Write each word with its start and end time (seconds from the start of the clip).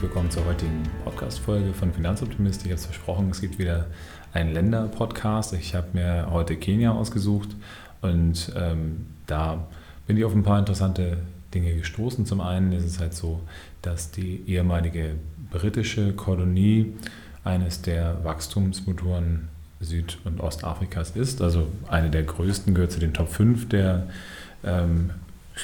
Willkommen 0.00 0.30
zur 0.30 0.46
heutigen 0.46 0.82
Podcast-Folge 1.04 1.74
von 1.74 1.92
Finanzoptimist. 1.92 2.62
Ich 2.62 2.68
habe 2.68 2.76
es 2.76 2.86
versprochen, 2.86 3.28
es 3.28 3.42
gibt 3.42 3.58
wieder 3.58 3.84
einen 4.32 4.54
Länder-Podcast. 4.54 5.52
Ich 5.52 5.74
habe 5.74 5.88
mir 5.92 6.28
heute 6.30 6.56
Kenia 6.56 6.92
ausgesucht 6.92 7.50
und 8.00 8.50
ähm, 8.56 9.08
da 9.26 9.66
bin 10.06 10.16
ich 10.16 10.24
auf 10.24 10.34
ein 10.34 10.42
paar 10.42 10.58
interessante 10.58 11.18
Dinge 11.52 11.74
gestoßen. 11.74 12.24
Zum 12.24 12.40
einen 12.40 12.72
ist 12.72 12.84
es 12.84 12.98
halt 12.98 13.12
so, 13.12 13.40
dass 13.82 14.10
die 14.10 14.42
ehemalige 14.46 15.16
britische 15.50 16.14
Kolonie 16.14 16.94
eines 17.44 17.82
der 17.82 18.24
Wachstumsmotoren 18.24 19.48
Süd- 19.80 20.18
und 20.24 20.40
Ostafrikas 20.40 21.10
ist. 21.10 21.42
Also 21.42 21.68
eine 21.88 22.08
der 22.08 22.22
größten, 22.22 22.74
gehört 22.74 22.92
zu 22.92 23.00
den 23.00 23.12
Top 23.12 23.28
5 23.28 23.68
der 23.68 24.06
ähm, 24.64 25.10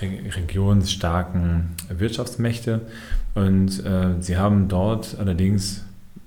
regionsstarken 0.01 1.71
Wirtschaftsmächte. 1.89 2.83
Und 3.35 3.85
äh, 3.85 4.21
sie 4.21 4.37
haben 4.37 4.69
dort 4.69 5.17
allerdings 5.19 5.87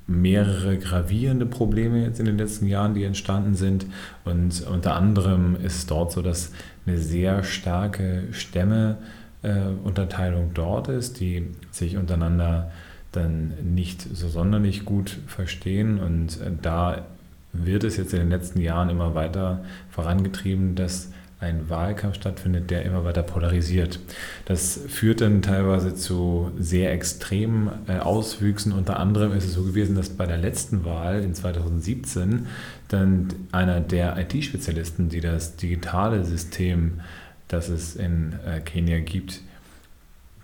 mehrere 0.09 0.77
gravierende 0.77 1.45
Probleme 1.45 2.03
jetzt 2.03 2.19
in 2.19 2.25
den 2.25 2.37
letzten 2.37 2.65
Jahren, 2.65 2.95
die 2.95 3.03
entstanden 3.03 3.55
sind. 3.55 3.85
Und 4.25 4.65
unter 4.67 4.95
anderem 4.95 5.55
ist 5.55 5.77
es 5.77 5.85
dort 5.85 6.11
so, 6.11 6.21
dass 6.21 6.51
eine 6.85 6.97
sehr 6.97 7.43
starke 7.43 8.23
Stämmeunterteilung 8.31 10.49
äh, 10.49 10.53
dort 10.53 10.87
ist, 10.87 11.19
die 11.19 11.47
sich 11.71 11.97
untereinander 11.97 12.71
dann 13.11 13.53
nicht 13.63 14.01
so 14.01 14.29
sonderlich 14.29 14.85
gut 14.85 15.17
verstehen. 15.27 15.99
Und 15.99 16.39
äh, 16.41 16.51
da 16.61 17.05
wird 17.53 17.83
es 17.83 17.97
jetzt 17.97 18.13
in 18.13 18.19
den 18.19 18.29
letzten 18.29 18.61
Jahren 18.61 18.89
immer 18.89 19.15
weiter 19.15 19.63
vorangetrieben, 19.89 20.75
dass 20.75 21.11
ein 21.39 21.69
Wahlkampf 21.69 22.15
stattfindet, 22.15 22.69
der 22.69 22.83
immer 22.83 23.05
weiter 23.05 23.23
polarisiert. 23.23 23.99
Das 24.45 24.79
führt 24.87 25.21
dann 25.21 25.41
teilweise 25.41 25.95
zu 25.95 26.51
sehr 26.59 26.91
extremen 26.91 27.69
äh, 27.87 27.99
Auswüchsen. 27.99 28.73
Unter 28.73 28.99
anderem 28.99 29.33
ist 29.33 29.45
es 29.45 29.53
so 29.53 29.63
gewesen, 29.63 29.95
dass 29.95 30.09
bei 30.09 30.25
der 30.25 30.37
letzten 30.37 30.83
Wahl 30.83 31.23
in 31.23 31.33
2017 31.33 32.47
dann 32.89 33.27
einer 33.53 33.79
der 33.79 34.17
IT-Spezialisten, 34.17 35.07
die 35.07 35.21
das 35.21 35.55
digitale 35.55 36.25
System, 36.25 36.99
das 37.47 37.69
es 37.69 37.95
in 37.95 38.33
äh, 38.45 38.59
Kenia 38.59 38.99
gibt, 38.99 39.41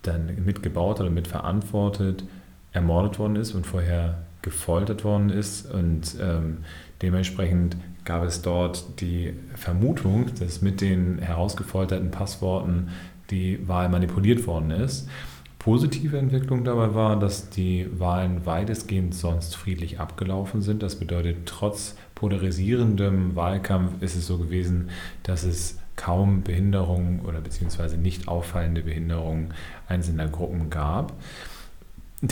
dann 0.02 0.46
mitgebaut 0.46 1.02
oder 1.02 1.10
mitverantwortet, 1.10 2.24
ermordet 2.72 3.20
worden 3.20 3.36
ist 3.36 3.54
und 3.54 3.66
vorher 3.66 4.20
gefoltert 4.46 5.04
worden 5.04 5.32
ist 5.32 5.70
und 5.70 6.16
ähm, 6.22 6.60
dementsprechend 7.02 7.76
gab 8.06 8.24
es 8.24 8.44
dort 8.44 9.02
die 9.02 9.34
Vermutung, 9.56 10.28
dass 10.40 10.62
mit 10.62 10.80
den 10.80 11.18
herausgefolterten 11.18 12.12
Passworten 12.12 12.90
die 13.32 13.68
Wahl 13.68 13.90
manipuliert 13.90 14.46
worden 14.46 14.70
ist. 14.70 15.10
Positive 15.58 16.20
Entwicklung 16.20 16.64
dabei 16.64 16.94
war, 16.94 17.20
dass 17.20 17.50
die 17.50 17.88
Wahlen 17.98 18.46
weitestgehend 18.46 19.16
sonst 19.16 19.56
friedlich 19.56 20.00
abgelaufen 20.00 20.62
sind. 20.62 20.84
Das 20.84 21.00
bedeutet, 21.00 21.48
trotz 21.48 21.96
polarisierendem 22.14 23.36
Wahlkampf 23.36 24.00
ist 24.02 24.16
es 24.16 24.28
so 24.28 24.38
gewesen, 24.38 24.92
dass 25.24 25.44
es 25.44 25.80
kaum 25.96 26.44
Behinderungen 26.44 27.22
oder 27.22 27.42
beziehungsweise 27.42 27.98
nicht 27.98 28.28
auffallende 28.28 28.84
Behinderungen 28.84 29.56
einzelner 29.88 30.28
Gruppen 30.28 30.70
gab. 30.70 31.14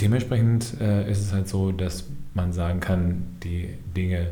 Dementsprechend 0.00 0.80
äh, 0.80 1.08
ist 1.08 1.20
es 1.20 1.32
halt 1.32 1.48
so, 1.48 1.70
dass 1.70 2.08
man 2.34 2.52
sagen 2.52 2.80
kann, 2.80 3.36
die 3.44 3.74
Dinge 3.96 4.30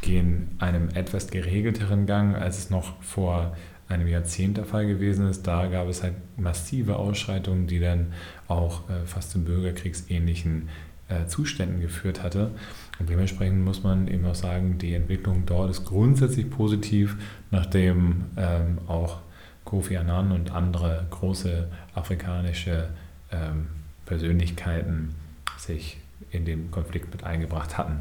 gehen 0.00 0.48
einem 0.58 0.88
etwas 0.88 1.28
geregelteren 1.28 2.06
Gang, 2.06 2.34
als 2.34 2.58
es 2.58 2.70
noch 2.70 3.00
vor 3.00 3.56
einem 3.88 4.08
Jahrzehnt 4.08 4.56
der 4.56 4.64
Fall 4.64 4.86
gewesen 4.86 5.28
ist. 5.28 5.46
Da 5.46 5.66
gab 5.66 5.88
es 5.88 6.02
halt 6.02 6.14
massive 6.36 6.96
Ausschreitungen, 6.96 7.68
die 7.68 7.78
dann 7.78 8.08
auch 8.48 8.90
äh, 8.90 9.06
fast 9.06 9.30
zu 9.30 9.44
bürgerkriegsähnlichen 9.44 10.68
äh, 11.08 11.26
Zuständen 11.26 11.80
geführt 11.80 12.24
hatte. 12.24 12.50
Und 12.98 13.08
dementsprechend 13.08 13.64
muss 13.64 13.84
man 13.84 14.08
eben 14.08 14.26
auch 14.26 14.34
sagen, 14.34 14.78
die 14.78 14.94
Entwicklung 14.94 15.44
dort 15.46 15.70
ist 15.70 15.84
grundsätzlich 15.84 16.50
positiv, 16.50 17.16
nachdem 17.52 18.24
ähm, 18.36 18.78
auch 18.88 19.18
Kofi 19.64 19.96
Annan 19.96 20.32
und 20.32 20.50
andere 20.50 21.06
große 21.10 21.68
afrikanische 21.94 22.88
ähm, 23.30 23.68
Persönlichkeiten 24.08 25.14
sich 25.58 25.98
in 26.30 26.44
den 26.44 26.70
Konflikt 26.70 27.12
mit 27.12 27.24
eingebracht 27.24 27.76
hatten. 27.76 28.00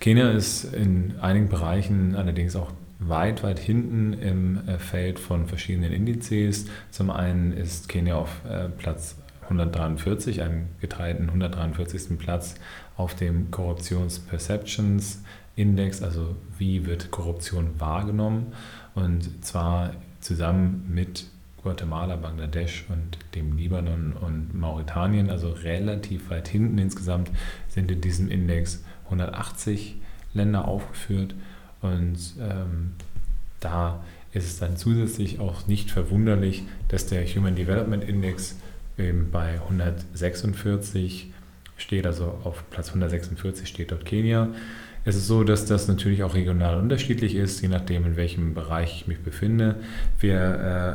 Kenia 0.00 0.30
ist 0.30 0.64
in 0.64 1.14
einigen 1.20 1.48
Bereichen 1.48 2.14
allerdings 2.14 2.56
auch 2.56 2.72
weit, 2.98 3.42
weit 3.42 3.58
hinten 3.58 4.14
im 4.14 4.66
äh, 4.66 4.78
Feld 4.78 5.18
von 5.18 5.46
verschiedenen 5.46 5.92
Indizes. 5.92 6.66
Zum 6.90 7.10
einen 7.10 7.52
ist 7.52 7.88
Kenia 7.88 8.16
auf 8.16 8.40
äh, 8.48 8.68
Platz 8.68 9.16
143, 9.42 10.42
einem 10.42 10.66
geteilten 10.80 11.28
143. 11.28 12.18
Platz 12.18 12.54
auf 12.96 13.14
dem 13.14 13.50
Korruptions 13.50 14.18
Perceptions 14.18 15.22
Index, 15.54 16.02
also 16.02 16.36
wie 16.56 16.86
wird 16.86 17.10
Korruption 17.10 17.78
wahrgenommen 17.78 18.52
und 18.94 19.44
zwar 19.44 19.92
zusammen 20.20 20.84
mit 20.88 21.26
Guatemala, 21.68 22.16
Bangladesch 22.16 22.86
und 22.88 23.18
dem 23.34 23.58
Libanon 23.58 24.14
und 24.14 24.58
Mauretanien, 24.58 25.28
also 25.28 25.50
relativ 25.50 26.30
weit 26.30 26.48
hinten 26.48 26.78
insgesamt 26.78 27.30
sind 27.68 27.90
in 27.90 28.00
diesem 28.00 28.30
Index 28.30 28.82
180 29.04 29.96
Länder 30.32 30.66
aufgeführt 30.66 31.34
und 31.82 32.16
ähm, 32.40 32.94
da 33.60 34.02
ist 34.32 34.46
es 34.46 34.58
dann 34.58 34.78
zusätzlich 34.78 35.40
auch 35.40 35.66
nicht 35.66 35.90
verwunderlich, 35.90 36.62
dass 36.88 37.06
der 37.06 37.26
Human 37.26 37.54
Development 37.54 38.02
Index 38.02 38.56
eben 38.96 39.30
bei 39.30 39.60
146 39.60 41.34
steht, 41.76 42.06
also 42.06 42.38
auf 42.44 42.64
Platz 42.70 42.88
146 42.88 43.68
steht 43.68 43.92
dort 43.92 44.06
Kenia. 44.06 44.48
Es 45.08 45.16
ist 45.16 45.26
so, 45.26 45.42
dass 45.42 45.64
das 45.64 45.88
natürlich 45.88 46.22
auch 46.22 46.34
regional 46.34 46.78
unterschiedlich 46.78 47.34
ist, 47.34 47.62
je 47.62 47.68
nachdem, 47.68 48.04
in 48.04 48.16
welchem 48.16 48.52
Bereich 48.52 48.94
ich 48.94 49.06
mich 49.06 49.20
befinde. 49.20 49.76
Wir 50.20 50.36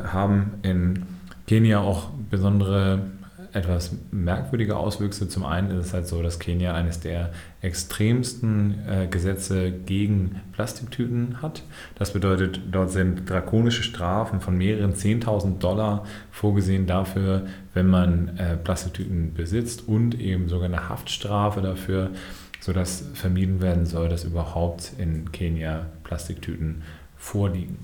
äh, 0.04 0.06
haben 0.06 0.52
in 0.62 1.02
Kenia 1.48 1.80
auch 1.80 2.10
besondere 2.30 3.06
etwas 3.52 3.90
merkwürdige 4.12 4.76
Auswüchse. 4.76 5.28
Zum 5.28 5.44
einen 5.44 5.72
ist 5.72 5.86
es 5.86 5.94
halt 5.94 6.06
so, 6.06 6.22
dass 6.22 6.38
Kenia 6.38 6.74
eines 6.74 7.00
der 7.00 7.32
extremsten 7.60 8.76
äh, 8.88 9.08
Gesetze 9.08 9.72
gegen 9.72 10.40
Plastiktüten 10.52 11.42
hat. 11.42 11.64
Das 11.96 12.12
bedeutet, 12.12 12.60
dort 12.70 12.92
sind 12.92 13.28
drakonische 13.28 13.82
Strafen 13.82 14.40
von 14.40 14.56
mehreren 14.56 14.94
10.000 14.94 15.58
Dollar 15.58 16.06
vorgesehen 16.30 16.86
dafür, 16.86 17.46
wenn 17.74 17.88
man 17.88 18.38
äh, 18.38 18.56
Plastiktüten 18.58 19.34
besitzt 19.34 19.88
und 19.88 20.20
eben 20.20 20.48
sogar 20.48 20.66
eine 20.66 20.88
Haftstrafe 20.88 21.62
dafür, 21.62 22.10
sodass 22.64 23.04
vermieden 23.12 23.60
werden 23.60 23.84
soll, 23.84 24.08
dass 24.08 24.24
überhaupt 24.24 24.92
in 24.96 25.30
Kenia 25.32 25.84
Plastiktüten 26.02 26.82
vorliegen. 27.14 27.76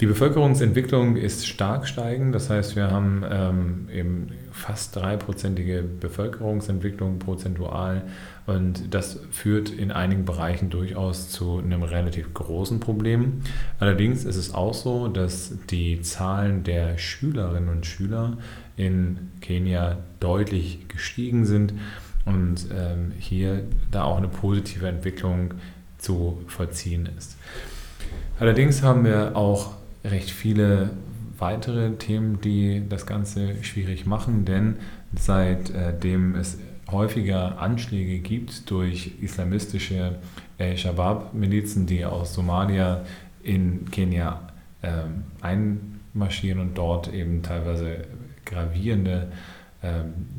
Die 0.00 0.06
Bevölkerungsentwicklung 0.06 1.16
ist 1.16 1.48
stark 1.48 1.88
steigend, 1.88 2.32
das 2.32 2.48
heißt, 2.48 2.76
wir 2.76 2.92
haben 2.92 3.24
ähm, 3.28 3.88
eben 3.92 4.28
fast 4.52 4.94
dreiprozentige 4.94 5.82
Bevölkerungsentwicklung 5.82 7.18
prozentual 7.18 8.02
und 8.46 8.94
das 8.94 9.18
führt 9.32 9.70
in 9.70 9.90
einigen 9.90 10.24
Bereichen 10.24 10.70
durchaus 10.70 11.30
zu 11.30 11.58
einem 11.58 11.82
relativ 11.82 12.34
großen 12.34 12.78
Problem. 12.78 13.40
Allerdings 13.80 14.24
ist 14.24 14.36
es 14.36 14.54
auch 14.54 14.74
so, 14.74 15.08
dass 15.08 15.54
die 15.70 16.02
Zahlen 16.02 16.62
der 16.62 16.98
Schülerinnen 16.98 17.68
und 17.68 17.84
Schüler 17.84 18.36
in 18.76 19.32
Kenia 19.40 19.96
deutlich 20.20 20.86
gestiegen 20.86 21.46
sind 21.46 21.74
und 22.26 22.68
ähm, 22.76 23.12
hier 23.18 23.62
da 23.90 24.04
auch 24.04 24.18
eine 24.18 24.28
positive 24.28 24.86
Entwicklung 24.86 25.54
zu 25.98 26.42
vollziehen 26.48 27.08
ist. 27.16 27.36
Allerdings 28.38 28.82
haben 28.82 29.04
wir 29.04 29.34
auch 29.34 29.74
recht 30.04 30.30
viele 30.30 30.90
weitere 31.38 31.92
Themen, 31.96 32.40
die 32.40 32.82
das 32.88 33.06
Ganze 33.06 33.62
schwierig 33.62 34.06
machen, 34.06 34.44
denn 34.44 34.76
seitdem 35.16 36.34
es 36.34 36.58
häufiger 36.90 37.60
Anschläge 37.60 38.18
gibt 38.18 38.70
durch 38.70 39.12
islamistische 39.20 40.16
äh, 40.58 40.76
Shabab-Milizen, 40.76 41.86
die 41.86 42.04
aus 42.04 42.34
Somalia 42.34 43.04
in 43.42 43.90
Kenia 43.90 44.40
äh, 44.82 44.90
einmarschieren 45.40 46.60
und 46.60 46.78
dort 46.78 47.12
eben 47.12 47.42
teilweise 47.42 48.04
gravierende 48.44 49.22
ähm, 49.22 49.32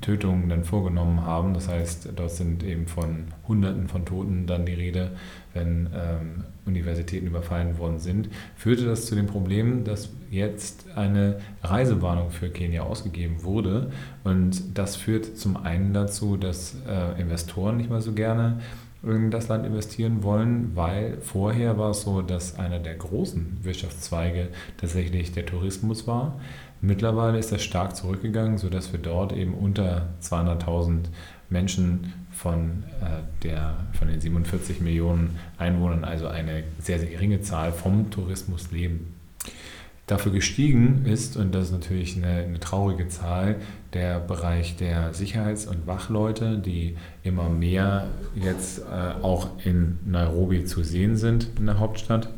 Tötungen 0.01 0.49
dann 0.49 0.63
vorgenommen 0.63 1.21
haben. 1.21 1.53
Das 1.53 1.67
heißt, 1.67 2.09
dort 2.15 2.31
sind 2.31 2.63
eben 2.63 2.87
von 2.87 3.25
Hunderten 3.47 3.87
von 3.87 4.05
Toten 4.05 4.45
dann 4.47 4.65
die 4.65 4.73
Rede, 4.73 5.11
wenn 5.53 5.89
ähm, 5.93 6.43
Universitäten 6.65 7.27
überfallen 7.27 7.77
worden 7.77 7.99
sind, 7.99 8.29
führte 8.55 8.85
das 8.85 9.05
zu 9.05 9.15
dem 9.15 9.25
Problem, 9.25 9.83
dass 9.83 10.09
jetzt 10.29 10.85
eine 10.95 11.39
Reisewarnung 11.63 12.31
für 12.31 12.49
Kenia 12.49 12.83
ausgegeben 12.83 13.43
wurde. 13.43 13.91
Und 14.23 14.77
das 14.77 14.95
führt 14.95 15.37
zum 15.37 15.57
einen 15.57 15.93
dazu, 15.93 16.37
dass 16.37 16.75
äh, 16.87 17.19
Investoren 17.19 17.77
nicht 17.77 17.89
mehr 17.89 18.01
so 18.01 18.13
gerne 18.13 18.59
in 19.03 19.31
das 19.31 19.47
Land 19.47 19.65
investieren 19.65 20.23
wollen, 20.23 20.71
weil 20.75 21.17
vorher 21.21 21.77
war 21.77 21.91
es 21.91 22.01
so, 22.01 22.21
dass 22.21 22.57
einer 22.57 22.79
der 22.79 22.95
großen 22.95 23.59
Wirtschaftszweige 23.61 24.49
tatsächlich 24.77 25.31
der 25.31 25.45
Tourismus 25.45 26.07
war. 26.07 26.39
Mittlerweile 26.81 27.37
ist 27.37 27.51
das 27.51 27.63
stark 27.63 27.95
zurückgegangen, 27.95 28.57
sodass 28.57 28.91
wir 28.91 28.99
dort 28.99 29.33
eben 29.33 29.53
unter 29.53 30.09
200.000 30.21 31.05
Menschen 31.49 32.13
von, 32.31 32.83
äh, 33.01 33.23
der, 33.43 33.75
von 33.93 34.07
den 34.07 34.21
47 34.21 34.81
Millionen 34.81 35.39
Einwohnern, 35.57 36.03
also 36.03 36.27
eine 36.27 36.63
sehr, 36.79 36.99
sehr 36.99 37.09
geringe 37.09 37.41
Zahl, 37.41 37.71
vom 37.71 38.11
Tourismus 38.11 38.71
leben. 38.71 39.16
Dafür 40.07 40.31
gestiegen 40.31 41.05
ist, 41.05 41.35
und 41.35 41.53
das 41.53 41.65
ist 41.65 41.71
natürlich 41.73 42.15
eine, 42.15 42.43
eine, 42.43 42.59
traurige 42.61 43.09
Zahl, 43.09 43.57
der 43.91 44.21
Bereich 44.21 44.77
der 44.77 45.13
Sicherheits- 45.13 45.67
und 45.67 45.85
Wachleute, 45.85 46.57
die 46.57 46.95
immer 47.23 47.49
mehr 47.49 48.07
jetzt 48.33 48.79
äh, 48.79 49.21
auch 49.21 49.49
in 49.65 49.99
Nairobi 50.05 50.63
zu 50.63 50.81
sehen 50.83 51.17
sind, 51.17 51.49
in 51.59 51.65
der 51.65 51.79
Hauptstadt, 51.79 52.29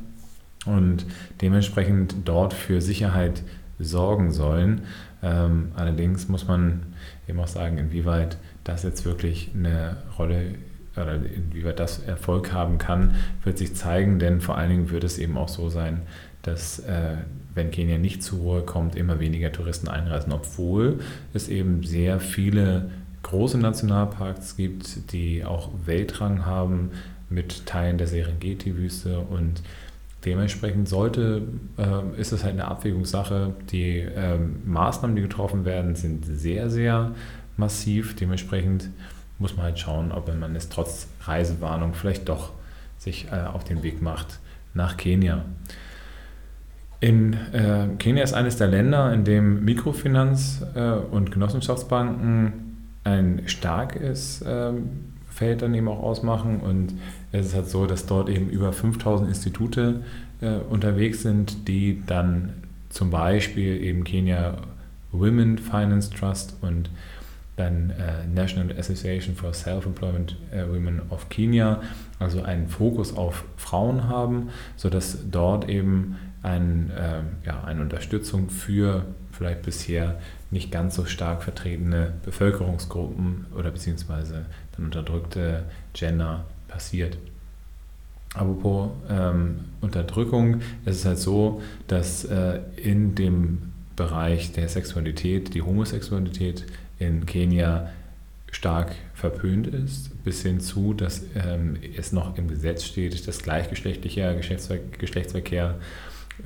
und 0.66 1.06
dementsprechend 1.42 2.16
dort 2.26 2.54
für 2.54 2.82
Sicherheit 2.82 3.44
sorgen 3.78 4.32
sollen. 4.32 4.82
Ähm, 5.22 5.72
allerdings 5.76 6.28
muss 6.28 6.48
man 6.48 6.82
eben 7.28 7.40
auch 7.40 7.48
sagen, 7.48 7.78
inwieweit 7.78 8.38
das 8.64 8.82
jetzt 8.82 9.06
wirklich 9.06 9.52
eine 9.56 9.98
Rolle 10.18 10.56
oder 10.96 11.16
inwieweit 11.16 11.80
das 11.80 12.00
Erfolg 12.00 12.52
haben 12.52 12.78
kann, 12.78 13.16
wird 13.44 13.58
sich 13.58 13.76
zeigen, 13.76 14.20
denn 14.20 14.42
vor 14.42 14.58
allen 14.58 14.70
Dingen 14.70 14.90
wird 14.90 15.04
es 15.04 15.18
eben 15.18 15.38
auch 15.38 15.50
so 15.50 15.70
sein, 15.70 16.02
dass 16.42 16.80
äh, 16.80 17.18
wenn 17.60 17.72
Kenia 17.72 17.98
nicht 17.98 18.24
zur 18.24 18.40
Ruhe 18.40 18.62
kommt, 18.62 18.96
immer 18.96 19.20
weniger 19.20 19.52
Touristen 19.52 19.88
einreisen, 19.88 20.32
obwohl 20.32 21.00
es 21.34 21.50
eben 21.50 21.84
sehr 21.84 22.20
viele 22.20 22.90
große 23.24 23.58
Nationalparks 23.58 24.56
gibt, 24.56 25.12
die 25.12 25.44
auch 25.44 25.70
Weltrang 25.86 26.46
haben 26.46 26.92
mit 27.30 27.66
Teilen 27.66 27.98
der 27.98 28.08
Serengeti-Wüste 28.08 29.20
und 29.20 29.62
Dementsprechend 30.26 30.90
sollte, 30.90 31.44
äh, 31.78 32.20
ist 32.20 32.34
es 32.34 32.44
halt 32.44 32.54
eine 32.54 32.68
Abwägungssache. 32.68 33.54
Die 33.72 34.00
äh, 34.00 34.38
Maßnahmen, 34.66 35.16
die 35.16 35.22
getroffen 35.22 35.64
werden, 35.64 35.96
sind 35.96 36.26
sehr, 36.26 36.70
sehr 36.70 37.14
massiv. 37.56 38.18
Dementsprechend 38.18 38.90
muss 39.38 39.56
man 39.56 39.68
halt 39.68 39.80
schauen, 39.80 40.12
ob 40.12 40.28
man 40.38 40.58
es 40.58 40.68
trotz 40.68 41.08
Reisewarnung 41.22 41.94
vielleicht 41.94 42.28
doch 42.28 42.52
sich 42.98 43.28
äh, 43.32 43.46
auf 43.46 43.64
den 43.64 43.82
Weg 43.82 44.02
macht 44.02 44.40
nach 44.74 44.98
Kenia. 44.98 45.46
In 47.02 47.34
äh, 47.54 47.88
Kenia 47.98 48.24
ist 48.24 48.34
eines 48.34 48.58
der 48.58 48.68
Länder, 48.68 49.14
in 49.14 49.24
dem 49.24 49.66
Mikrofinanz- 49.66 50.62
äh, 50.76 51.00
und 51.00 51.32
Genossenschaftsbanken 51.32 52.78
ein 53.06 53.44
starkes 53.46 54.44
ähm, 54.46 54.90
Feld 55.30 55.62
dann 55.62 55.74
eben 55.74 55.88
auch 55.88 56.04
ausmachen. 56.04 56.60
Und 56.60 56.96
es 57.32 57.48
ist 57.48 57.56
halt 57.56 57.70
so, 57.70 57.86
dass 57.86 58.06
dort 58.06 58.28
eben 58.28 58.50
über 58.50 58.74
5000 58.74 59.30
Institute 59.30 60.04
äh, 60.42 60.58
unterwegs 60.70 61.22
sind, 61.22 61.70
die 61.70 62.04
dann 62.06 62.54
zum 62.90 63.12
Beispiel 63.12 63.82
eben 63.82 64.04
Kenia 64.04 64.58
Women 65.12 65.58
Finance 65.58 66.10
Trust 66.10 66.58
und 66.62 66.90
dann 67.56 67.92
äh, 67.92 68.26
National 68.34 68.78
Association 68.78 69.36
for 69.36 69.54
Self-Employment 69.54 70.38
äh, 70.52 70.68
Women 70.68 71.02
of 71.10 71.30
Kenya, 71.30 71.82
also 72.18 72.42
einen 72.42 72.68
Fokus 72.68 73.16
auf 73.16 73.44
Frauen 73.58 74.08
haben, 74.08 74.50
sodass 74.78 75.18
dort 75.30 75.68
eben 75.68 76.16
ein, 76.42 76.92
äh, 76.92 77.22
ja, 77.46 77.64
eine 77.64 77.82
Unterstützung 77.82 78.50
für 78.50 79.06
vielleicht 79.32 79.64
bisher 79.64 80.20
nicht 80.52 80.72
ganz 80.72 80.96
so 80.96 81.06
stark 81.06 81.44
vertretene 81.44 82.14
Bevölkerungsgruppen 82.24 83.46
oder 83.56 83.72
beziehungsweise 83.72 84.46
dann 84.76 84.86
unterdrückte 84.86 85.64
Gender 85.94 86.46
passiert. 86.68 87.18
Apropos 88.34 88.92
ähm, 89.10 89.62
Unterdrückung, 89.82 90.62
es 90.86 90.98
ist 90.98 91.06
halt 91.06 91.18
so, 91.18 91.62
dass 91.88 92.26
äh, 92.26 92.60
in 92.78 93.16
dem 93.16 93.74
Bereich 93.96 94.52
der 94.54 94.70
Sexualität, 94.70 95.54
die 95.54 95.62
Homosexualität 95.62 96.66
in 97.00 97.26
Kenia 97.26 97.90
stark 98.52 98.96
verpönt 99.14 99.68
ist, 99.68 100.24
bis 100.24 100.42
hin 100.44 100.60
zu, 100.60 100.94
dass 100.94 101.24
ähm, 101.36 101.78
es 101.98 102.12
noch 102.12 102.38
im 102.38 102.48
Gesetz 102.48 102.84
steht, 102.84 103.28
dass 103.28 103.42
gleichgeschlechtlicher 103.42 104.36
Geschlechtsver 104.36 104.78
Geschlechtsverkehr 104.98 105.76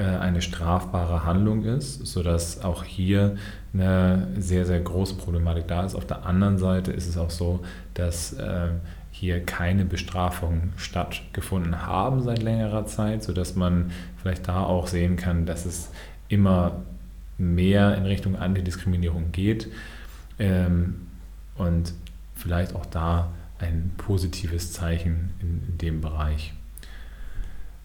eine 0.02 0.42
strafbare 0.42 1.26
Handlung 1.26 1.64
ist, 1.66 2.06
sodass 2.06 2.64
auch 2.64 2.84
hier 2.84 3.36
eine 3.74 4.28
sehr, 4.38 4.66
sehr 4.66 4.80
große 4.80 5.16
Problematik 5.16 5.68
da 5.68 5.86
ist. 5.86 5.96
Auf 5.96 6.06
der 6.06 6.26
anderen 6.26 6.58
Seite 6.58 6.92
ist 6.92 7.08
es 7.08 7.18
auch 7.18 7.30
so, 7.30 7.64
dass 7.94 8.34
äh, 8.34 8.70
hier 9.12 9.46
keine 9.46 9.86
Bestrafungen 9.86 10.74
stattgefunden 10.78 11.86
haben 11.86 12.22
seit 12.22 12.42
längerer 12.42 12.86
Zeit, 12.88 13.24
sodass 13.24 13.56
man 13.56 13.92
vielleicht 14.22 14.48
da 14.48 14.64
auch 14.64 14.88
sehen 14.88 15.16
kann, 15.16 15.46
dass 15.46 15.66
es 15.66 15.92
immer 16.28 16.84
mehr 17.38 17.96
in 17.96 18.06
Richtung 18.06 18.36
Antidiskriminierung 18.36 19.32
geht 19.32 19.68
ähm, 20.40 21.08
und 21.56 21.94
vielleicht 22.36 22.76
auch 22.76 22.86
da 22.88 23.32
ein 23.60 23.92
positives 23.98 24.74
Zeichen 24.74 25.32
in 25.40 25.78
dem 25.78 26.02
Bereich. 26.02 26.54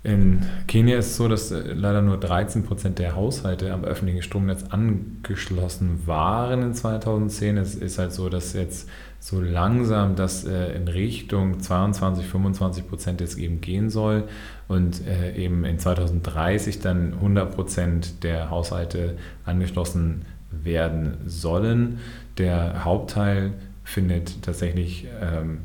In 0.08 0.40
Kenia 0.66 0.96
ist 0.96 1.08
es 1.08 1.16
so, 1.18 1.28
dass 1.28 1.50
äh, 1.50 1.74
leider 1.74 2.00
nur 2.00 2.18
13 2.18 2.64
Prozent 2.64 2.98
der 2.98 3.14
Haushalte 3.14 3.74
am 3.74 3.84
öffentlichen 3.84 4.22
Stromnetz 4.22 4.64
angeschlossen 4.70 6.06
waren 6.06 6.62
in 6.62 6.72
2010. 6.72 7.58
Es 7.58 7.74
ist 7.74 7.98
halt 7.98 8.12
so, 8.14 8.30
dass 8.30 8.54
jetzt 8.54 8.88
so 9.20 9.38
langsam 9.38 10.16
das 10.16 10.46
äh, 10.46 10.72
in 10.72 10.88
Richtung 10.88 11.60
22, 11.60 12.26
25 12.26 12.88
Prozent 12.88 13.20
jetzt 13.20 13.36
eben 13.36 13.60
gehen 13.60 13.90
soll 13.90 14.24
und 14.66 15.06
äh, 15.06 15.36
eben 15.36 15.66
in 15.66 15.78
2030 15.78 16.80
dann 16.80 17.12
100 17.12 17.54
Prozent 17.54 18.24
der 18.24 18.48
Haushalte 18.48 19.18
angeschlossen 19.44 20.22
werden 20.50 21.18
sollen. 21.26 21.98
Der 22.38 22.86
Hauptteil 22.86 23.52
findet 23.84 24.42
tatsächlich 24.42 25.06
ähm, 25.20 25.58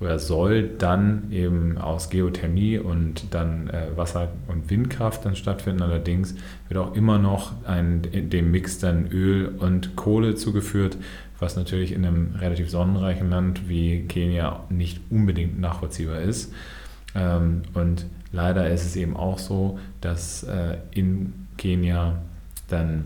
oder 0.00 0.18
soll 0.18 0.66
dann 0.66 1.30
eben 1.30 1.76
aus 1.76 2.08
Geothermie 2.08 2.78
und 2.78 3.34
dann 3.34 3.68
äh, 3.68 3.88
Wasser- 3.96 4.32
und 4.48 4.70
Windkraft 4.70 5.26
dann 5.26 5.36
stattfinden. 5.36 5.82
Allerdings 5.82 6.34
wird 6.68 6.80
auch 6.80 6.94
immer 6.94 7.18
noch 7.18 7.52
ein, 7.66 8.02
dem 8.02 8.50
Mix 8.50 8.78
dann 8.78 9.08
Öl 9.08 9.48
und 9.48 9.96
Kohle 9.96 10.34
zugeführt, 10.34 10.96
was 11.38 11.56
natürlich 11.56 11.92
in 11.92 12.06
einem 12.06 12.34
relativ 12.38 12.70
sonnenreichen 12.70 13.28
Land 13.28 13.68
wie 13.68 14.06
Kenia 14.06 14.64
nicht 14.70 15.00
unbedingt 15.10 15.60
nachvollziehbar 15.60 16.20
ist. 16.20 16.52
Ähm, 17.14 17.62
und 17.74 18.06
leider 18.32 18.70
ist 18.70 18.86
es 18.86 18.96
eben 18.96 19.16
auch 19.16 19.38
so, 19.38 19.78
dass 20.00 20.44
äh, 20.44 20.78
in 20.92 21.46
Kenia 21.58 22.22
dann 22.68 23.04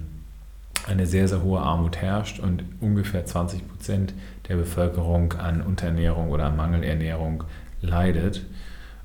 eine 0.87 1.07
sehr, 1.07 1.29
sehr 1.29 1.43
hohe 1.43 1.61
Armut 1.61 1.97
herrscht 1.97 2.41
und 2.41 2.65
ungefähr 2.81 3.25
20 3.25 3.69
Prozent 3.69 4.15
der 4.49 4.57
Bevölkerung 4.57 5.33
an 5.35 5.63
Unterernährung 5.63 6.31
oder 6.31 6.47
an 6.47 6.57
Mangelernährung 6.57 7.45
leidet. 7.81 8.45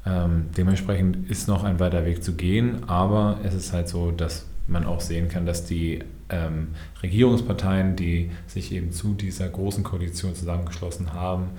Ähm, 0.06 0.48
dementsprechend 0.58 1.30
ist 1.30 1.48
noch 1.48 1.64
ein 1.64 1.80
weiter 1.80 2.06
Weg 2.06 2.24
zu 2.24 2.34
gehen, 2.34 2.90
aber 2.90 3.40
es 3.44 3.54
ist 3.54 3.74
halt 3.74 3.88
so, 3.88 4.12
dass 4.12 4.46
man 4.68 4.86
auch 4.86 5.02
sehen 5.02 5.30
kann, 5.30 5.46
dass 5.46 5.66
die 5.66 6.04
ähm, 6.30 6.70
Regierungsparteien, 7.02 7.96
die 7.96 8.32
sich 8.48 8.72
eben 8.72 8.92
zu 8.92 9.14
dieser 9.14 9.50
großen 9.50 9.84
Koalition 9.84 10.36
zusammengeschlossen 10.36 11.14
haben, 11.14 11.52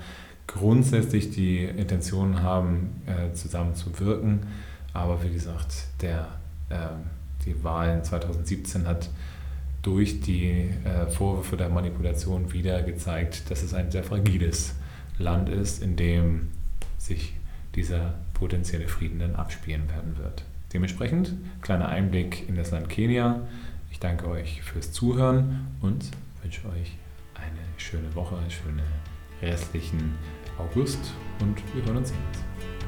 grundsätzlich 0.47 1.31
die 1.31 1.63
Intention 1.63 2.41
haben, 2.41 3.01
äh, 3.05 3.33
zusammen. 3.33 3.73
Aber 4.93 5.23
wie 5.23 5.31
gesagt, 5.31 5.73
der, 6.01 6.27
äh, 6.69 6.75
die 7.45 7.63
Wahlen 7.63 8.03
2017 8.03 8.87
hat 8.87 9.09
durch 9.81 10.21
die 10.21 10.69
äh, 10.83 11.07
Vorwürfe 11.09 11.57
der 11.57 11.69
Manipulation 11.69 12.53
wieder 12.53 12.81
gezeigt, 12.83 13.49
dass 13.49 13.63
es 13.63 13.73
ein 13.73 13.91
sehr 13.91 14.03
fragiles 14.03 14.75
Land 15.17 15.49
ist, 15.49 15.81
in 15.81 15.95
dem 15.95 16.49
sich 16.97 17.33
dieser 17.75 18.15
potenzielle 18.33 18.87
Frieden 18.87 19.19
dann 19.19 19.35
abspielen 19.35 19.89
werden 19.89 20.17
wird. 20.17 20.43
Dementsprechend 20.73 21.33
kleiner 21.61 21.89
Einblick 21.89 22.47
in 22.47 22.55
das 22.55 22.71
Land 22.71 22.89
Kenia. 22.89 23.41
Ich 23.91 23.99
danke 23.99 24.27
euch 24.27 24.61
fürs 24.61 24.91
Zuhören 24.91 25.67
und 25.81 26.05
wünsche 26.41 26.67
euch 26.69 26.93
eine 27.35 27.59
schöne 27.77 28.13
Woche, 28.15 28.37
einen 28.37 28.51
schönen 28.51 28.81
restlichen 29.41 30.15
August 30.57 31.11
und 31.41 31.57
wir 31.75 31.83
hören 31.85 31.97
uns 31.97 32.11
jetzt. 32.11 32.80